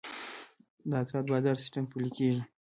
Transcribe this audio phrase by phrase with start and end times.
[0.89, 2.41] د ازاد بازار سیستم پلی کیږي